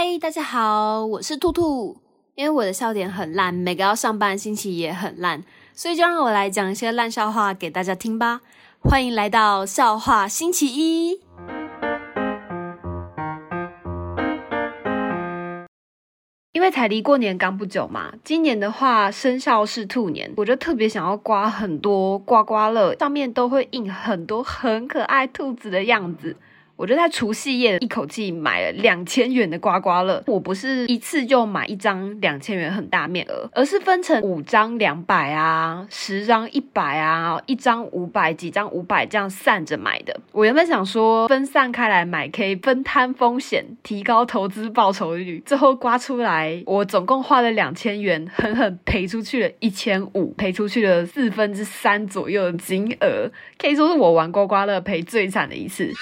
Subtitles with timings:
[0.00, 1.96] 嗨，大家好，我是兔兔。
[2.36, 8.40] 因为我的笑点很烂，每个要上班的星期也很烂，所以就让我来讲一些烂笑话给大家听吧。
[8.78, 11.20] 欢迎来到笑话星期一。
[16.52, 26.36] 因为才离过年刚不久嘛，今年的话生肖是兔年，我就特别想要刮很多刮刮乐，上面都会印很多很可爱兔子的样子。
[26.78, 30.22] 我就在除夕夜一口气买了两千元的刮刮乐。
[30.28, 40.20] 我不是一次就买一张两千元很大面额，而是分成五张两百啊，十张一百啊，一张五百，几张五百这样散着买的。
[40.30, 45.42] 我原本想说分散开来买可以分摊风险，提高投资报酬率。
[45.44, 55.92] 最后刮出来，我总共花了两千元，狠狠赔出去了一千五，赔出去了四分之三左右的金额，可以说是我玩刮刮乐赔最惨的一次。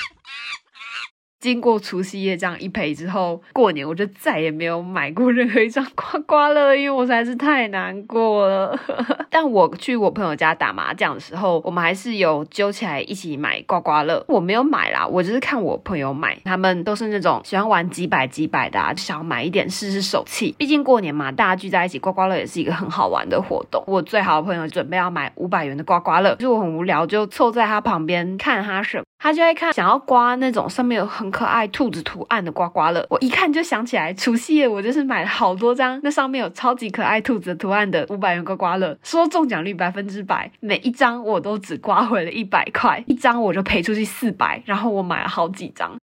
[1.46, 8.76] 经过除夕夜这样一赔之后，过年我就再也没有买过任何一张刮刮乐，因为我实在是太难过了。
[9.30, 14.24] 但我去我朋友家打麻将的时候，我们还是有揪起来一起买刮刮乐。
[14.26, 20.52] 我没有买啦，我就是看我朋友买，他们都是那种喜欢玩几百几百的啊，就想要买一点试试手气。
[20.58, 23.82] 毕竟过年嘛，大家聚在一起，刮刮乐也是一个很好玩的活动。
[23.86, 45.98] 我最好的朋友准备要买五百元的刮刮乐，就我很无聊，就凑在他旁边看他什么，他就会看想要刮那种上面有很可爱兔子图案的刮刮乐，我一看就想起来，除夕夜我就是买了好多张，那上面有超级可爱兔子图案的五百元刮刮乐，说中奖率百分之百，每一张我都只刮回了一百块，一张我就赔出去四百，然后我买了好几张，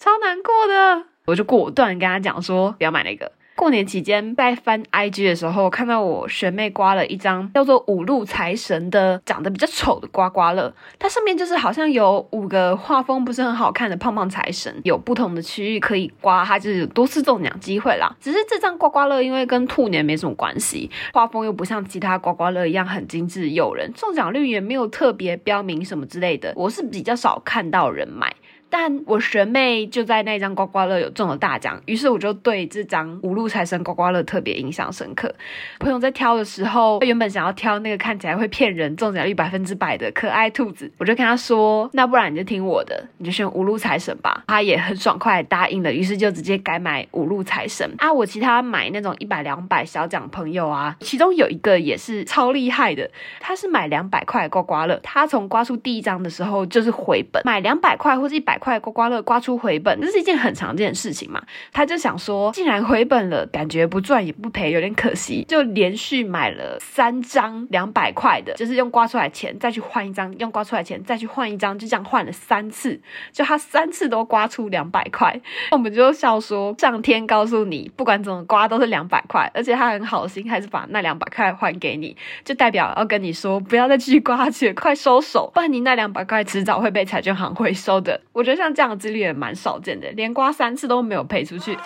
[0.00, 3.30] 超难过的，我就果断跟他讲说不要买那个。
[3.56, 10.74] 过年期间在翻 IG 的时候，看到我学妹刮了一张叫做五路财神的，长得比较丑的刮刮乐。
[10.98, 18.14] 它上面就是好像有五个画风不是很好看的胖胖财神，有不同的区域可以刮，它就是多次中奖机会啦。
[18.20, 28.34] 只是这张刮刮乐因为跟兔年没什么关系，画风又不像其他刮刮乐一样很精致诱人，中奖率也没有特别标明什么之类的，我是比较少看到人买。
[28.76, 35.32] 但我学妹就在那张刮刮乐有中了大奖，于是我就对这张五路财神刮刮乐特别印象深刻。
[35.78, 48.12] 朋友在挑的时候，原本想要挑那个看起来会骗人、中奖率百分之百的可爱兔子，我就跟他说：“那不然你就听我的，你就选五路财神吧。”他也很爽快答应了，于是就直接改买五路财神啊。
[48.12, 53.08] 我其他买那种一百、两百小奖朋友啊，其中有一个也是超厉害的，
[53.38, 58.74] 他是买两百块刮刮乐，他从刮出第一张的时候就是回本，买两百块或者一百块。
[58.74, 61.42] 块刮刮乐刮出回本，这是一件很常见的事情嘛。
[61.70, 72.98] 他就想说，既然回本了，感觉不赚也不赔，有点可惜，就连续买了三张两百块的，就是用刮出来钱再去换一张，用刮出来钱再去换一张，就这样换了三次，
[73.30, 75.38] 就他三次都刮出两百块。
[75.70, 88.22] 我们就笑说，上天告诉你，不管怎么刮都是两百块，而且他很好心，还是把那两百块还给你，就代表要跟你说，不要再继续刮下去，快收手，不然你那两百块迟早会被彩券行回收的。
[88.32, 88.53] 我觉得。
[88.54, 91.76] 像这样的几率也蛮少见的，连刮三次都没有赔出去。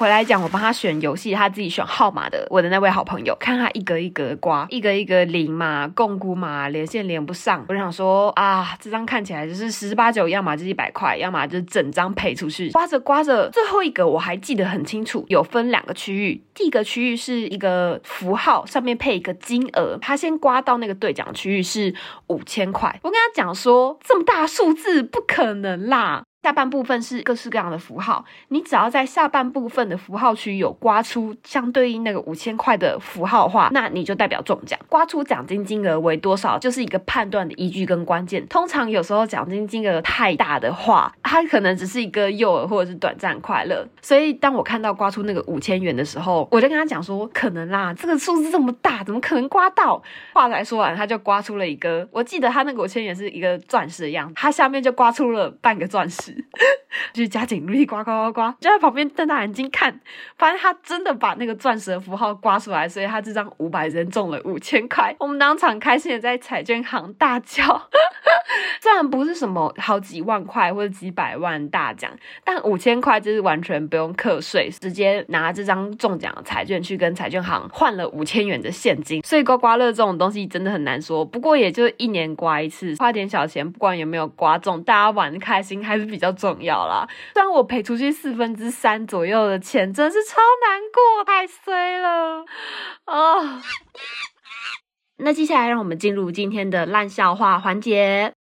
[0.00, 2.46] 回来讲，我帮他选游戏，他自己选号码的。
[2.48, 7.62] 我的那位好朋友，看他一格一格刮，一个一个零嘛，摃龟嘛，连线连不上。
[7.68, 12.70] 我就想说啊，这张看起来就是十之八九，要么就一百块，要么就是整张赔出去。
[12.70, 16.42] 刮着刮着，最后一个我还记得很清楚，有分两个区域。
[16.54, 19.98] 第一个区域是一个符号，上面配一个金额。
[20.00, 21.94] 他先刮到那个兑奖区域是
[22.28, 22.88] 五千块。
[23.02, 26.22] 我跟他讲说，这么大数字不可能啦。
[26.42, 34.78] 下半部分是各式各样的符号，你只要在下半部分的符号区有刮出相对应那个五千块的符号的话，那你就代表中奖。
[34.88, 38.46] 刮出奖金金额为多少，就是一个判断的依据跟关键。
[38.48, 43.86] 通常有时候奖金金额太大的话，它可能只是一个诱饵或者是短暂快乐。
[44.00, 50.02] 所以当我看到刮出那个五千元的时候，我就跟他讲说，可能啦，这个数字这么大，怎么可能刮到？
[50.32, 56.29] 话才说完，他就刮出了一个，我记得他那个五千元是一个钻石的样子，他下面就刮出了半个钻石。
[57.12, 60.00] 就是加紧力刮刮刮刮，就在旁边瞪大眼睛看，
[60.36, 65.14] 发现他真的把那个钻石的符号刮出来，所以他这张五百人中了五千块。
[65.18, 67.88] 我们当场开心的在彩券行大叫，
[68.80, 72.10] 虽然不是什么好几万块或者几百万大奖，
[72.44, 79.22] 但五千块就是完全不用课税，直接拿这张中奖的彩券去跟彩券行换了五千元的现金。
[79.22, 86.19] 所以刮刮乐这种东西真的很难说，不过也就一年刮一次，花点小钱，不管有没有刮中，大家玩的开心还是比。
[86.20, 92.44] 比较重要啦，虽然我赔出去四分之三左右的钱，真是超难过，太衰了
[93.06, 93.16] 啊！
[93.16, 93.62] 哦、
[95.16, 98.34] 那接下来让我们进入今天的烂笑话环节。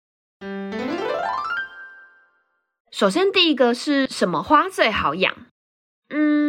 [2.91, 5.37] 首先第一个是什么花最好养？
[6.09, 6.46] 嗯，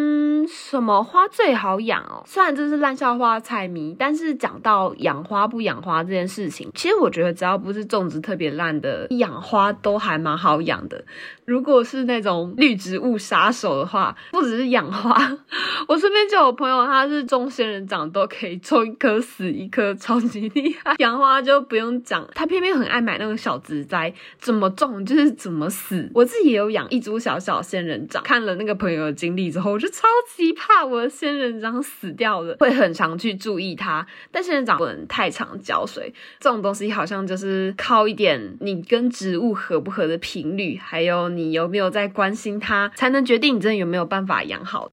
[0.48, 2.24] 什么花最好养哦？
[2.26, 11.04] 虽然这是烂笑话菜迷，但是讲到养花不养花这件事情，其实我觉得只要不是种植特别烂的，养花都还蛮好养的。
[11.46, 15.16] 如果是那种绿植物杀手的话，不只是养花，
[15.88, 20.94] 我身边就有朋友，他是种仙人掌都可以种一棵死一棵，超级厉害。
[21.00, 26.12] 养花就不用讲，他偏偏很爱买那种小植栽，怎么种就是怎么死。
[26.14, 30.06] 我自己也有养一株小小仙人掌，看了那个朋友的经历之后，我就超
[30.36, 34.06] 级怕我的仙人掌死掉了，会很常去注意它。
[34.31, 41.28] 但仙人掌不能太常浇水，这种东西好像就是靠一点你跟植物合不合的频率，还有。
[41.30, 44.89] 你有没有在关心它，才能决定你真的有没有办法养好。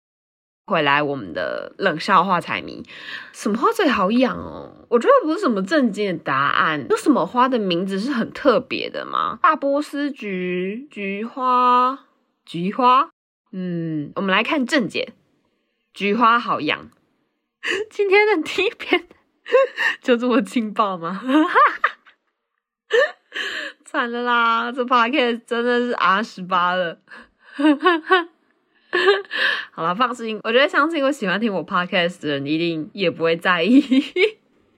[0.66, 2.82] 回来我们的冷笑话猜谜，
[3.32, 4.86] 什么花最好养哦？
[4.88, 6.86] 我觉得不是什么正经的答案。
[6.90, 9.38] 有什么花的名字是很特别的吗？
[9.42, 11.98] 大波斯菊、菊花、
[12.44, 13.10] 菊花。
[13.52, 15.12] 嗯，我们来看正解，
[15.94, 16.90] 菊花好养。
[17.88, 19.06] 今天的第一篇
[20.02, 21.22] 就这么劲爆吗？
[23.84, 26.98] 惨了啦，这 podcast 真的是 R 十八了。
[29.70, 33.80] 好了，放心，我觉得相信我喜欢听我 podcast 的人一定也不会在意。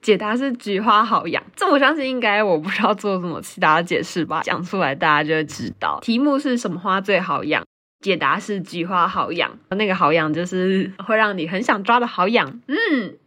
[0.01, 5.99] 解答是菊花好养，这我相信应该我不知道做什么其他的解释吧，讲出来大家就会知道。
[6.01, 7.65] 题目是什么花最好养？
[7.99, 12.61] 解答是菊花好养，那个好养就是会让你很想抓的好养。
[12.67, 13.17] 嗯。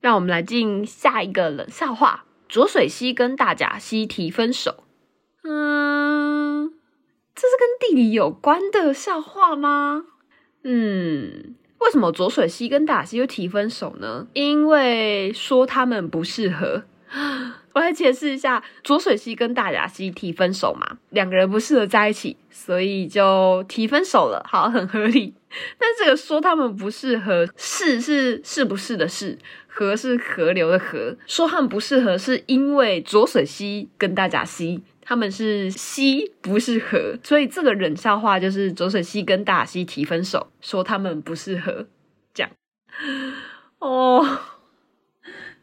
[0.00, 4.84] 让我们来进下一个冷笑话：浊水溪跟大甲溪提分手。
[5.44, 6.72] 嗯，
[7.34, 10.04] 这是跟地理有关的笑话吗？
[10.64, 14.26] 嗯，为什么浊水溪跟大甲溪又提分手呢？
[14.32, 16.84] 因为说他们不适合。
[17.72, 24.44] 我来解释一下，浊水溪跟大甲溪提分手嘛，两个人不适合在一起，所以就提分手了。
[24.48, 25.34] 好，很合理。
[25.78, 29.38] 但这个说他们不适合，是是是不是的是，
[29.68, 31.16] 河是河流的河。
[31.26, 41.86] 说他们不适合，是因为浊水溪跟大甲溪他们是溪，不是河，所以这个冷笑话就是浊水溪跟大甲溪提分手，说他们不适合，
[42.34, 42.50] 这样。
[43.78, 44.38] 哦。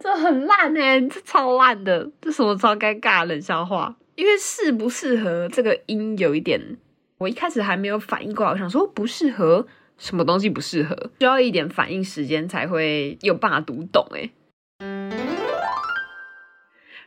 [0.08, 3.94] 这很烂诶，这超烂的，这什么超尴尬冷笑话？
[4.16, 6.78] 因为适不适合这个音有一点，
[7.18, 9.68] 我一开始还没有反应过来，我想说不适合，
[9.98, 10.96] 什么东西不适合？
[11.20, 14.32] 需要一点反应时间才会有办法读懂诶。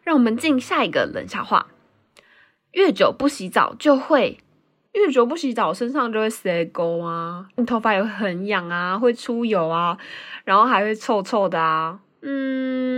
[0.04, 1.68] 让我们进下一个冷笑话：
[2.72, 4.36] 越久不洗澡就会，
[4.92, 9.96] 越久不洗澡身上就会塞沟啊，你头发也会很痒啊，会出油啊，
[10.44, 12.00] 然后还会臭臭的啊。
[12.22, 12.89] 嗯，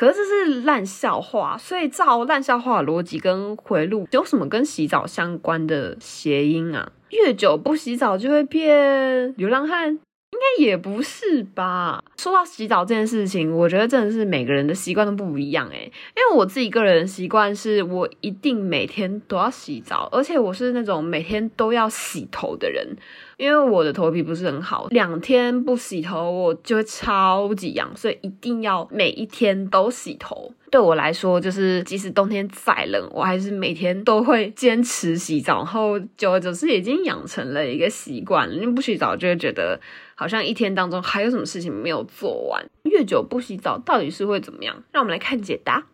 [0.00, 6.90] 可是这是烂笑话，所以照烂笑话逻辑跟回路，有什么跟洗澡相关的谐音啊？
[7.10, 9.90] 越久不洗澡就会变流浪汉？
[9.90, 12.02] 应该也不是吧？
[12.16, 22.96] 说到洗澡这件事情，我觉得真的是每个人的习惯都不一样诶，因为我自己个人的习惯是我一定每天都要洗澡，而且我是那种每天都要洗头的人。
[23.40, 30.52] 因为我的头皮不是很好，两天不洗头我就会超级痒，所以一定要每一天都洗头。
[30.70, 35.56] 对我来说，就是即使冬天再冷，我还是每天都会坚持洗澡。
[35.56, 39.80] 然后久而久之，已经养成了一个习惯，因为不洗澡就会觉得
[40.14, 42.62] 好像一天当中还有什么事情没有做完。
[42.84, 44.82] 越久不洗澡到底是会怎么样？
[44.92, 45.86] 让我们来看解答。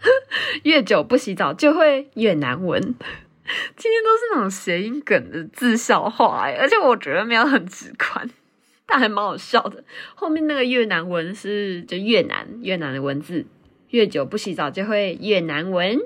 [0.64, 2.94] 越久不洗澡就会越难闻。
[3.76, 8.28] 今天都是那种谐音梗的字笑话哎，而且我觉得没有很直观，
[8.86, 9.82] 但还蛮好笑的。
[10.14, 13.46] 后面那个越南文是就越南越南的文字，
[13.90, 15.98] 越久不洗澡就会越难闻。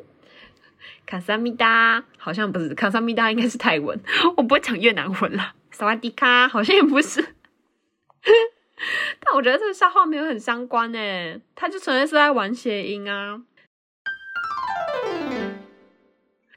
[1.06, 3.98] 卡萨米达好像不是，卡萨米达应该是泰文，
[4.36, 5.54] 我不会讲越南文了。
[5.70, 7.20] 萨瓦迪卡好像也不是，
[9.18, 13.40] 但我觉得这个笑话没有很相关哎，他就纯粹是在玩谐音啊。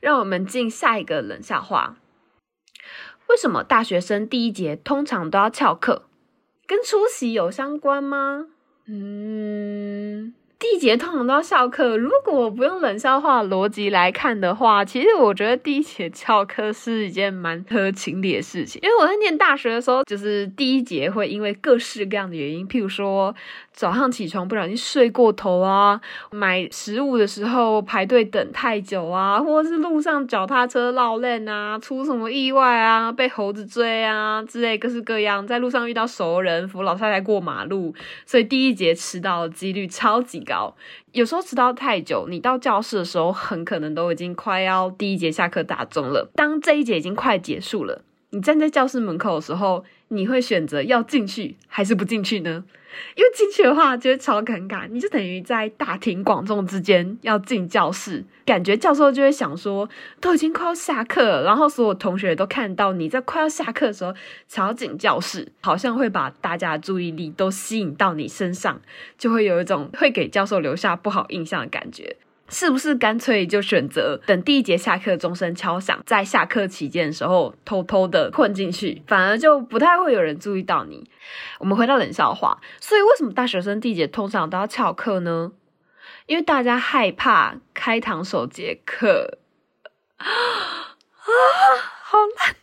[0.03, 1.95] 让我们进下一个冷笑话。
[3.29, 6.09] 为什么大学生第一节通常都要翘课？
[6.67, 8.47] 跟出席有相关吗？
[8.85, 10.33] 嗯。
[10.63, 11.97] 第一节通常都要翘课。
[11.97, 18.79] 如果不用冷笑话逻辑来看的话，其实我觉得第一节翘课是一件蛮合情理的事情。
[18.81, 23.35] 因为我在念大学的时候，就是第一节会因为各式各样的原因，譬如说
[23.73, 25.99] 早上起床不小心睡过头啊，
[26.31, 37.93] 买食物的时候排队等太久啊，或者是路上脚踏车落链啊，出什么意外啊，被猴子追啊之类各式各样，在路上遇到熟人扶老太太过马路，
[38.25, 40.52] 所以第一节迟到的几率超级高。
[40.53, 40.75] 高。
[41.11, 46.29] 有时候迟到太久，你到教室的时候，很可能都已经快要第一节下课打钟了。
[46.35, 49.83] 当这一节已经快结束了，你站在教室门口的时候，
[50.15, 52.63] 你会选择要进去还是不进去呢？
[53.15, 59.89] 因为进去的话就会超尴尬，你就等于在大庭广众之间要进教室，感觉教授就会想说，
[60.21, 64.13] 都已经快要下课了，然后所有同学都看到你在快要下课的时候
[64.47, 68.79] 才要进教室，好像会把大家的注意力都吸引到你身上，
[69.17, 72.15] 就会有一种会给教授留下不好印象的感觉。
[72.53, 81.09] 是不是干脆就选择等第一节下课钟声敲响，在下课期间的时候偷偷的混进去，反而就不太会有人注意到你。
[81.57, 85.51] 我们回到冷笑话，所以为什么大学生第一节通常都要翘课呢？
[86.27, 89.39] 因为大家害怕开堂首节课
[90.17, 90.27] 啊，
[92.03, 92.55] 好难。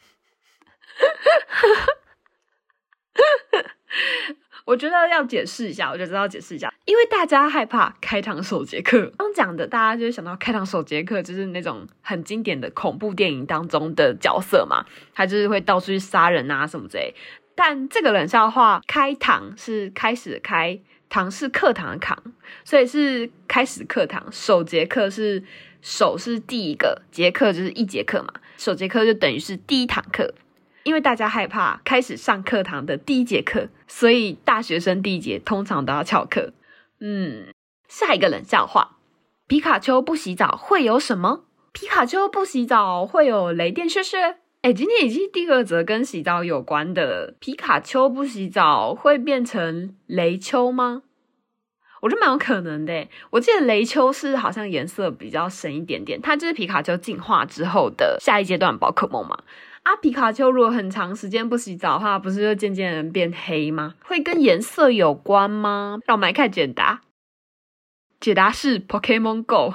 [4.70, 9.12] 我觉得要解释一下，我觉得要解释一下，因为大家害怕开堂首节课。
[9.18, 17.12] 刚讲的，大家就会想到开堂首节课就是那种很经典的恐怖电影当中的角色嘛，他就是会到处去杀人啊什么之类。
[17.56, 22.16] 但这个冷笑话，开堂是开始的开，堂是课堂的堂，
[22.64, 24.24] 所以是开始课堂。
[24.30, 25.42] 首节课是
[25.82, 30.32] 首是第一个节课，就是一节课嘛，首节课就等于是第一堂课。
[30.84, 36.52] 因为大家害怕开始上课堂的第一节课，所以大学生第一节通常都要翘课。
[37.00, 37.48] 嗯，
[37.88, 38.96] 下一个冷笑话：
[39.46, 41.44] 皮卡丘不洗澡会有什么？
[41.72, 44.36] 皮卡丘不洗澡会有雷电射射。
[44.62, 51.02] 哎，今天已经第二则跟洗澡有关的，皮卡丘不洗澡会变成雷丘吗？
[52.00, 53.08] 我觉得蛮有可能的。
[53.30, 59.38] 我记得雷丘是好像颜色比较深一点点，它就是皮卡丘进化之后的下一阶段宝可梦嘛。
[59.82, 63.94] 啊，皮卡丘如果很长时间不洗澡的话，不是就渐渐变黑吗？
[64.04, 65.98] 会跟颜色有关吗？
[66.06, 67.00] 让我们来看解答。
[68.20, 69.72] 解答是 Pokemon Go，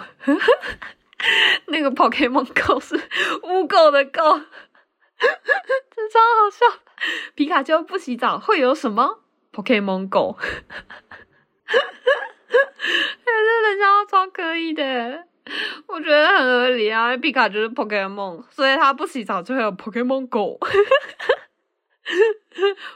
[1.66, 4.40] 那个 Pokemon Go 是污垢的垢，
[5.18, 6.82] 这超好笑。
[7.34, 10.38] 皮卡丘不洗澡会有什么？Pokemon Go，
[11.72, 15.26] 哎，这人家超可以的。
[15.88, 20.58] 我觉得很合理啊，皮卡就是 Pokemon，所以他不洗澡就会有 Pokemon Go，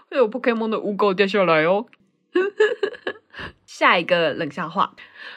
[0.09, 1.85] 会有 Pokemon 的污垢掉下来哦。
[3.65, 4.93] 下一个冷笑话：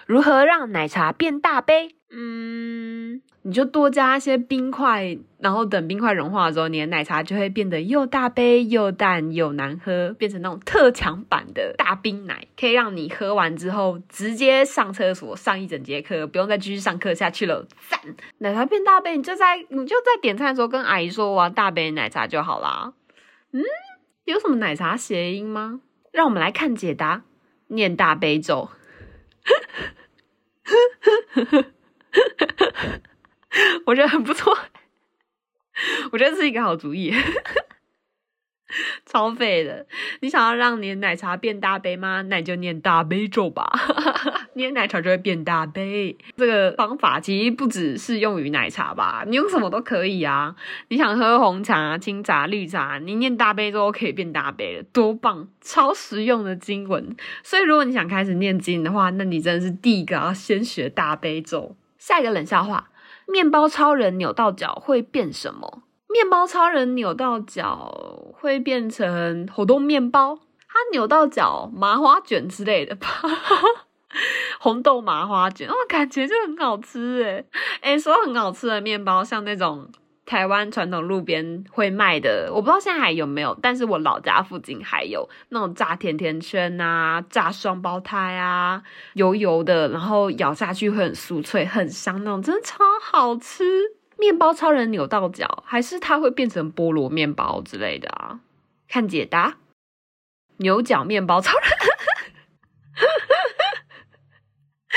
[0.06, 1.94] 如何让奶茶变大杯？
[2.10, 17.66] 嗯，你就多加一些冰块，然后等冰块融化的时候，你的奶茶就会变得又大杯又淡又难喝，变成那种特强版的大冰奶，可以让你喝完之后直接上厕所上一整节课，不用再继续上课下去了。
[17.88, 18.00] 赞！
[18.38, 22.92] 奶茶变大杯，你就在你就在点餐的时候跟阿姨说我要大杯奶茶就好啦。
[23.50, 23.60] 嗯，
[24.24, 25.80] 有什么奶茶谐音吗？
[26.12, 27.24] 让我们来看解答，
[27.66, 28.68] 念大悲咒。
[33.86, 34.56] 我觉得很不错，
[36.12, 37.14] 我觉得是一个好主意，
[39.04, 39.86] 超废的。
[40.20, 42.22] 你想要让你的奶茶变大杯吗？
[42.22, 43.70] 那你就念大悲咒吧，
[44.54, 46.16] 你的奶茶就会变大杯。
[46.36, 50.56] 这个方法其实不只适用于奶茶吧，你用什么都可以啊。
[50.88, 55.48] 你想喝红茶、清茶、绿茶，你念大悲咒都可以变大杯了，多棒！
[55.60, 57.14] 超实用的经文。
[57.42, 61.76] 所以如果你想开始念经的话，那你真的是第一个要先学大悲咒。
[61.98, 62.88] 下一个冷笑话：
[63.32, 65.82] 面包超人扭到脚会变什么？
[66.08, 70.36] 面包超人扭到脚会变成活动面包，
[70.68, 73.08] 他扭到脚麻花卷之类的吧？
[74.60, 77.46] 红豆麻花卷，我感觉就很好吃诶
[77.80, 79.88] 诶，说很好吃的面包，像那种。
[80.32, 93.62] 台湾传统路边会卖的，我不知道现在还有没有，但是我老家附近还有那种炸甜甜圈啊，炸双胞胎啊，油油的，然后咬下去会很酥脆、很香那种，真的超好吃。
[94.16, 98.40] 面包超人扭到脚，还是它会变成菠萝面包之类的啊？
[98.88, 99.58] 看解答，
[100.56, 101.68] 牛角面包超人，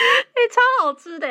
[0.05, 1.27] 哎、 超好吃的，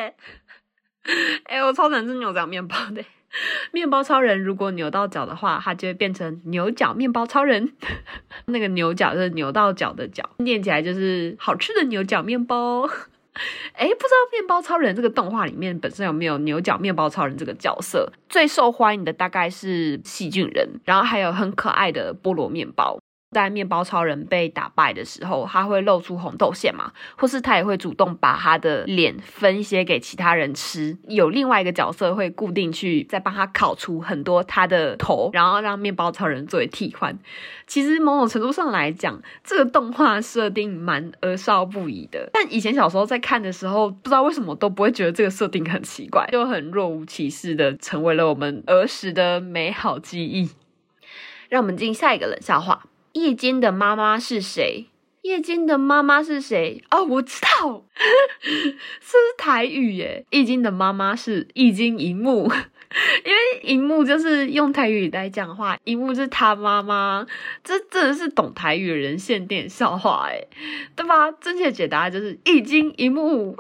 [1.45, 3.03] 哎、我超喜欢吃牛角面包的。
[3.73, 7.73] 面包超人如果扭到脚的话，它就会变成牛角面包超人。
[8.47, 12.89] 那个牛角就是扭到脚的脚，念起来就是好吃的牛角面包。
[13.75, 18.13] 哎，不知道面包超人这个动画里面本身有没有牛角面包超人这个角色？
[18.29, 22.97] 最受欢迎的大概是细菌人，然后还有很可爱的菠萝面包。
[23.35, 30.97] 在面包超人被打败的时候，他会露出红豆馅嘛，或是他也会主动把他的脸分一些给其他人吃。
[31.09, 37.19] 有另外一个角色会固定去再帮他烤出很多他的头，然后让面包超人作为替换。
[37.67, 42.31] 其实某种程度上来讲，这个动画设定蛮儿少不宜的。
[42.33, 50.51] 但以前小时候在看的时候，不知道为什么都不会觉得这个设定很奇怪，就很若无其事的成为了我们儿时的美好记忆。
[51.49, 52.85] 让我们进下一个冷笑话。
[53.15, 54.87] 夜间的妈妈是谁？
[55.23, 56.83] 夜间的妈妈是谁？
[56.91, 57.85] 哦，我知道，
[58.43, 60.27] 这是台语耶。
[60.31, 62.51] 夜间的妈妈是一金一木，
[63.25, 67.25] 因为一木就是用台语来讲话，一木是他妈妈。
[67.63, 70.45] 这真的是懂台语的人限定笑话哎，
[70.97, 71.31] 对吧？
[71.31, 73.57] 正确解答就是一金一木。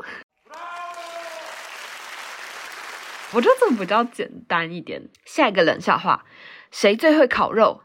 [3.33, 5.09] 我觉得这个比较简单一点。
[5.25, 6.25] 下一个冷笑话，
[6.73, 7.84] 谁最会烤肉？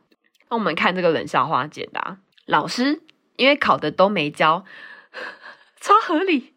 [0.49, 3.01] 那我们看这个冷笑话解答：老师，
[3.35, 4.65] 因为考的都没教，
[5.79, 6.55] 超合理。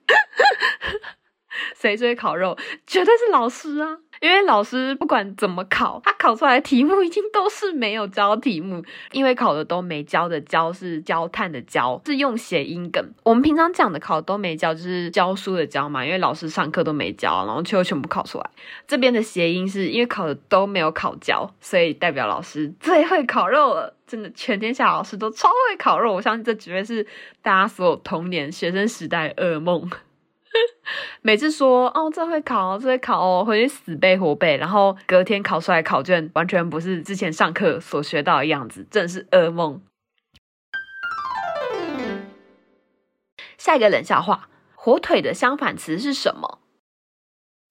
[1.78, 2.56] 谁最会烤肉？
[2.86, 3.98] 绝对是老师啊！
[4.20, 13.04] 因为老师不管怎么考，他考出来的题目一定都是没有教题目，因为考的都没教的教是焦炭的焦，是用谐音梗。
[13.24, 18.48] 我们平常讲的考都没教就是教书的教嘛，因为老师上课都没教，然后就全部考出来。
[18.86, 23.96] 这边的谐音是因为考的都没有考教，所以代表老师最会烤肉了。
[24.06, 27.04] 真的，全天下老师都超会烤肉，我相信这绝对是
[27.40, 29.90] 大家所有童年学生时代噩梦。
[31.22, 39.82] 每次说哦，这会考，这会考哦，回去死背活背，然后隔天考出来考卷完全不是之前上课所学到的样子，真的是噩梦。
[43.56, 46.58] 下一个冷笑话，火腿的相反词是什么？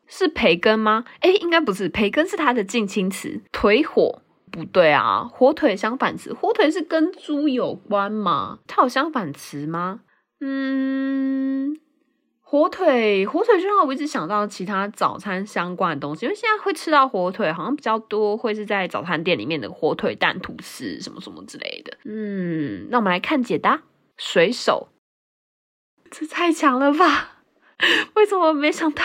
[0.07, 1.05] 是培根吗？
[1.19, 3.41] 哎，应该不是，培根是它的近亲词。
[3.51, 8.59] 腿火不对啊，火腿相反词，火腿是跟猪有关吗？
[8.67, 10.01] 它有相反词吗？
[10.39, 11.80] 嗯。
[12.51, 21.98] 火腿，火腿就让我一直想到其他早餐相关的东西，因为现在会吃到火腿，好像比较多会是在早餐店里面的火腿蛋吐司什么什么之类的。
[22.03, 23.84] 嗯，那我们来看解答，
[24.17, 24.89] 水手，
[26.10, 27.38] 这太强了吧？
[28.15, 29.03] 为什么没想到？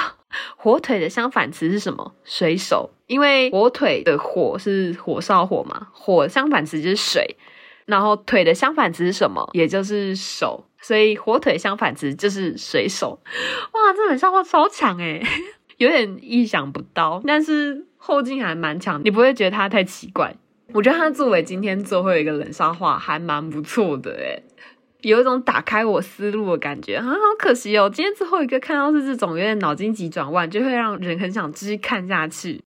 [0.57, 2.17] 火腿的相反词是什么？
[2.25, 7.37] 水手，因为火腿的火是火烧火嘛，火相反词就是水，
[7.87, 9.49] 然后腿的相反词是什么？
[9.53, 10.65] 也就是手。
[10.83, 13.19] 所以火腿相反词就是水手，
[13.73, 15.21] 哇，这冷笑话超强诶，
[15.79, 20.37] 有点意想不到，但是后劲还蛮强，你不会觉得它太奇怪。
[20.73, 24.45] 我觉得它作为今天最后一个冷笑话还蛮不错的诶，
[25.01, 32.63] 有一种打开我思路的感觉啊，好可惜哦，今天最后一个看到是这种有点脑筋急转弯，就会让人很想继续看下去。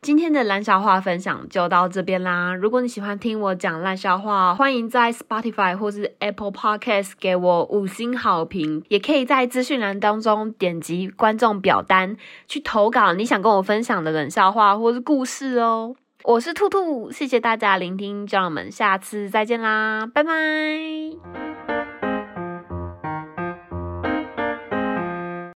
[0.00, 2.54] 今天的烂笑话分享就到这边啦。
[2.54, 15.94] 如果你喜欢听我讲烂笑话，欢迎在 Spotify 或是 Apple Podcast 给我五星好评，也可以在资讯栏当中点击观众表单去投稿你想跟我分享的冷笑话或是故事哦。
[16.24, 21.57] 我是兔兔，谢谢大家聆听，就让我们下次再见啦，拜拜。